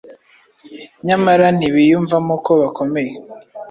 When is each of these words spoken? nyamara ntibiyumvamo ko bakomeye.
nyamara 1.07 1.45
ntibiyumvamo 1.57 2.33
ko 2.45 2.51
bakomeye. 2.61 3.13